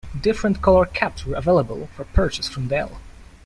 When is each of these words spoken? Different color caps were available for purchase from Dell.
Different 0.19 0.63
color 0.63 0.87
caps 0.87 1.27
were 1.27 1.35
available 1.35 1.85
for 1.95 2.05
purchase 2.05 2.49
from 2.49 2.67
Dell. 2.69 2.99